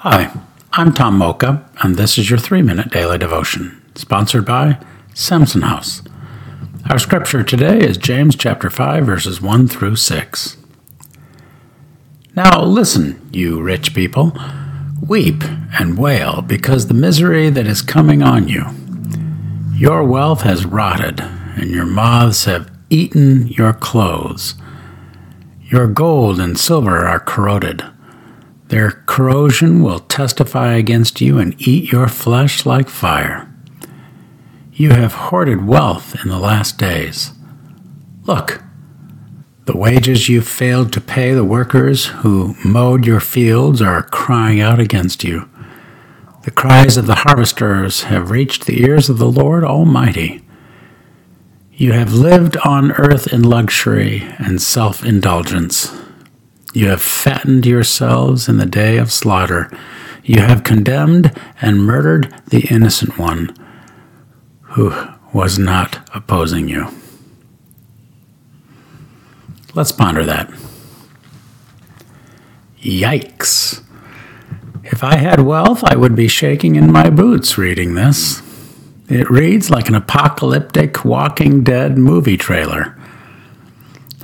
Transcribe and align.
Hi, 0.00 0.30
I'm 0.74 0.92
Tom 0.92 1.16
Mocha, 1.16 1.66
and 1.82 1.96
this 1.96 2.18
is 2.18 2.28
your 2.28 2.38
three 2.38 2.60
minute 2.60 2.90
daily 2.90 3.16
devotion, 3.16 3.80
sponsored 3.94 4.44
by 4.44 4.78
Samson 5.14 5.62
House. 5.62 6.02
Our 6.90 6.98
scripture 6.98 7.42
today 7.42 7.78
is 7.78 7.96
James 7.96 8.36
chapter 8.36 8.68
5, 8.68 9.06
verses 9.06 9.40
1 9.40 9.68
through 9.68 9.96
6. 9.96 10.58
Now 12.36 12.62
listen, 12.62 13.26
you 13.32 13.62
rich 13.62 13.94
people, 13.94 14.38
weep 15.00 15.42
and 15.80 15.96
wail 15.96 16.42
because 16.42 16.88
the 16.88 16.94
misery 16.94 17.48
that 17.48 17.66
is 17.66 17.80
coming 17.80 18.22
on 18.22 18.48
you. 18.48 18.66
Your 19.72 20.04
wealth 20.04 20.42
has 20.42 20.66
rotted, 20.66 21.20
and 21.20 21.70
your 21.70 21.86
moths 21.86 22.44
have 22.44 22.70
eaten 22.90 23.48
your 23.48 23.72
clothes. 23.72 24.56
Your 25.62 25.86
gold 25.86 26.38
and 26.38 26.58
silver 26.58 27.06
are 27.06 27.18
corroded. 27.18 27.82
Their 28.68 28.90
corrosion 29.06 29.82
will 29.82 30.00
testify 30.00 30.74
against 30.74 31.20
you 31.20 31.38
and 31.38 31.54
eat 31.60 31.92
your 31.92 32.08
flesh 32.08 32.66
like 32.66 32.88
fire. 32.88 33.52
You 34.72 34.90
have 34.90 35.12
hoarded 35.14 35.66
wealth 35.66 36.16
in 36.22 36.28
the 36.28 36.38
last 36.38 36.76
days. 36.76 37.32
Look, 38.24 38.62
the 39.66 39.76
wages 39.76 40.28
you 40.28 40.42
failed 40.42 40.92
to 40.92 41.00
pay 41.00 41.32
the 41.32 41.44
workers 41.44 42.06
who 42.06 42.54
mowed 42.64 43.06
your 43.06 43.20
fields 43.20 43.80
are 43.80 44.02
crying 44.02 44.60
out 44.60 44.80
against 44.80 45.24
you. 45.24 45.48
The 46.44 46.50
cries 46.50 46.96
of 46.96 47.06
the 47.06 47.16
harvesters 47.16 48.04
have 48.04 48.30
reached 48.30 48.66
the 48.66 48.82
ears 48.82 49.08
of 49.08 49.18
the 49.18 49.30
Lord 49.30 49.64
Almighty. 49.64 50.44
You 51.72 51.92
have 51.92 52.14
lived 52.14 52.56
on 52.58 52.92
earth 52.92 53.32
in 53.32 53.42
luxury 53.42 54.22
and 54.38 54.62
self 54.62 55.04
indulgence. 55.04 55.90
You 56.76 56.88
have 56.88 57.00
fattened 57.00 57.64
yourselves 57.64 58.50
in 58.50 58.58
the 58.58 58.66
day 58.66 58.98
of 58.98 59.10
slaughter. 59.10 59.70
You 60.22 60.42
have 60.42 60.62
condemned 60.62 61.32
and 61.62 61.82
murdered 61.82 62.34
the 62.48 62.66
innocent 62.68 63.16
one 63.16 63.56
who 64.60 64.92
was 65.32 65.58
not 65.58 66.06
opposing 66.14 66.68
you. 66.68 66.88
Let's 69.72 69.90
ponder 69.90 70.22
that. 70.26 70.52
Yikes. 72.82 73.82
If 74.84 75.02
I 75.02 75.16
had 75.16 75.40
wealth, 75.40 75.82
I 75.82 75.96
would 75.96 76.14
be 76.14 76.28
shaking 76.28 76.76
in 76.76 76.92
my 76.92 77.08
boots 77.08 77.56
reading 77.56 77.94
this. 77.94 78.42
It 79.08 79.30
reads 79.30 79.70
like 79.70 79.88
an 79.88 79.94
apocalyptic 79.94 81.06
Walking 81.06 81.64
Dead 81.64 81.96
movie 81.96 82.36
trailer. 82.36 82.98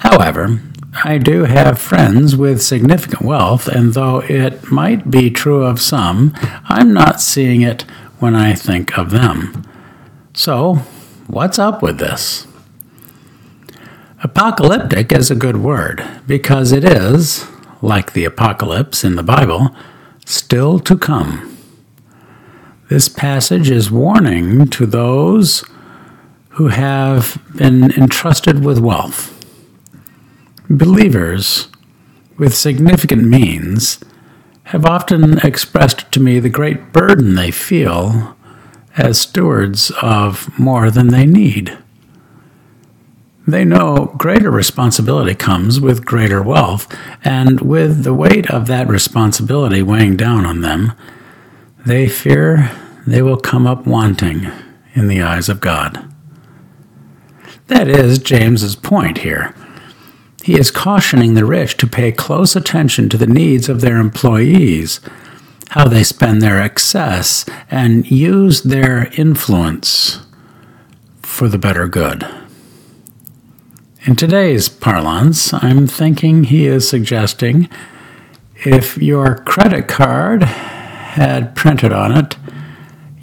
However, 0.00 0.60
I 0.94 1.16
do 1.16 1.44
have 1.44 1.78
friends 1.80 2.36
with 2.36 2.62
significant 2.62 3.22
wealth, 3.22 3.66
and 3.66 3.94
though 3.94 4.18
it 4.20 4.70
might 4.70 5.10
be 5.10 5.30
true 5.30 5.64
of 5.64 5.80
some, 5.80 6.34
I'm 6.64 6.92
not 6.92 7.20
seeing 7.20 7.62
it 7.62 7.82
when 8.18 8.34
I 8.34 8.54
think 8.54 8.98
of 8.98 9.10
them. 9.10 9.64
So, 10.34 10.76
what's 11.26 11.58
up 11.58 11.82
with 11.82 11.98
this? 11.98 12.46
Apocalyptic 14.22 15.12
is 15.12 15.30
a 15.30 15.34
good 15.34 15.56
word 15.56 16.04
because 16.26 16.72
it 16.72 16.84
is, 16.84 17.46
like 17.80 18.12
the 18.12 18.26
apocalypse 18.26 19.02
in 19.02 19.16
the 19.16 19.22
Bible, 19.22 19.74
still 20.26 20.78
to 20.80 20.96
come. 20.96 21.56
This 22.90 23.08
passage 23.08 23.70
is 23.70 23.90
warning 23.90 24.68
to 24.68 24.84
those 24.84 25.64
who 26.50 26.68
have 26.68 27.42
been 27.56 27.90
entrusted 27.92 28.62
with 28.62 28.78
wealth. 28.78 29.41
Believers 30.72 31.68
with 32.38 32.54
significant 32.54 33.24
means 33.24 34.02
have 34.64 34.86
often 34.86 35.36
expressed 35.40 36.10
to 36.12 36.18
me 36.18 36.40
the 36.40 36.48
great 36.48 36.94
burden 36.94 37.34
they 37.34 37.50
feel 37.50 38.34
as 38.96 39.20
stewards 39.20 39.92
of 40.00 40.58
more 40.58 40.90
than 40.90 41.08
they 41.08 41.26
need. 41.26 41.76
They 43.46 43.66
know 43.66 44.14
greater 44.16 44.50
responsibility 44.50 45.34
comes 45.34 45.78
with 45.78 46.06
greater 46.06 46.42
wealth, 46.42 46.88
and 47.22 47.60
with 47.60 48.02
the 48.02 48.14
weight 48.14 48.50
of 48.50 48.66
that 48.68 48.88
responsibility 48.88 49.82
weighing 49.82 50.16
down 50.16 50.46
on 50.46 50.62
them, 50.62 50.94
they 51.84 52.08
fear 52.08 52.70
they 53.06 53.20
will 53.20 53.36
come 53.36 53.66
up 53.66 53.86
wanting 53.86 54.50
in 54.94 55.08
the 55.08 55.20
eyes 55.20 55.50
of 55.50 55.60
God. 55.60 56.10
That 57.66 57.88
is 57.88 58.18
James's 58.18 58.74
point 58.74 59.18
here. 59.18 59.54
He 60.42 60.58
is 60.58 60.70
cautioning 60.70 61.34
the 61.34 61.44
rich 61.44 61.76
to 61.78 61.86
pay 61.86 62.10
close 62.10 62.56
attention 62.56 63.08
to 63.10 63.16
the 63.16 63.26
needs 63.26 63.68
of 63.68 63.80
their 63.80 63.98
employees, 63.98 65.00
how 65.70 65.86
they 65.86 66.02
spend 66.02 66.42
their 66.42 66.60
excess, 66.60 67.44
and 67.70 68.10
use 68.10 68.62
their 68.62 69.06
influence 69.16 70.26
for 71.22 71.48
the 71.48 71.58
better 71.58 71.86
good. 71.86 72.26
In 74.04 74.16
today's 74.16 74.68
parlance, 74.68 75.54
I'm 75.54 75.86
thinking 75.86 76.44
he 76.44 76.66
is 76.66 76.88
suggesting 76.88 77.68
if 78.64 78.98
your 78.98 79.36
credit 79.36 79.86
card 79.86 80.42
had 80.42 81.54
printed 81.54 81.92
on 81.92 82.10
it 82.12 82.36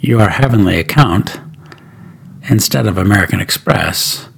your 0.00 0.30
heavenly 0.30 0.78
account 0.78 1.38
instead 2.48 2.86
of 2.86 2.96
American 2.96 3.40
Express, 3.40 4.30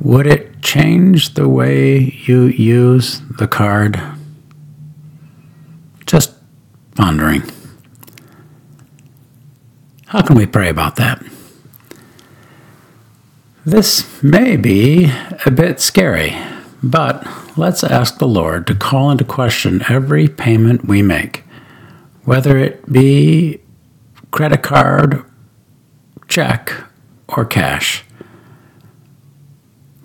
would 0.00 0.26
it 0.26 0.53
change 0.64 1.34
the 1.34 1.48
way 1.48 1.98
you 2.26 2.46
use 2.46 3.20
the 3.38 3.46
card? 3.46 4.00
Just 6.06 6.34
pondering. 6.96 7.42
How 10.06 10.22
can 10.22 10.36
we 10.36 10.46
pray 10.46 10.68
about 10.68 10.96
that? 10.96 11.22
This 13.64 14.22
may 14.22 14.56
be 14.56 15.10
a 15.46 15.50
bit 15.50 15.80
scary, 15.80 16.36
but 16.82 17.26
let's 17.56 17.84
ask 17.84 18.18
the 18.18 18.28
Lord 18.28 18.66
to 18.66 18.74
call 18.74 19.10
into 19.10 19.24
question 19.24 19.82
every 19.88 20.28
payment 20.28 20.86
we 20.86 21.02
make, 21.02 21.44
whether 22.24 22.58
it 22.58 22.90
be 22.90 23.60
credit 24.30 24.62
card, 24.62 25.24
check, 26.28 26.72
or 27.28 27.44
cash. 27.44 28.04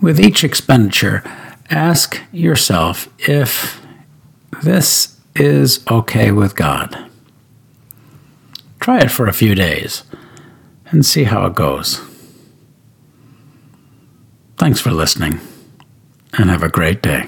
With 0.02 0.20
each 0.20 0.44
expenditure, 0.44 1.24
ask 1.70 2.22
yourself 2.32 3.10
if 3.28 3.82
this 4.64 5.18
is 5.36 5.86
okay 5.90 6.32
with 6.32 6.56
God. 6.56 7.10
Try 8.80 9.00
it 9.02 9.12
for 9.12 9.28
a 9.28 9.34
few 9.34 9.56
days 9.56 10.04
and 10.88 11.06
see 11.06 11.26
how 11.26 11.46
it 11.46 11.56
goes. 11.56 12.02
Thanks 14.58 14.80
for 14.80 14.92
listening 14.92 15.40
and 16.34 16.50
have 16.50 16.64
a 16.64 16.70
great 16.70 17.02
day. 17.02 17.28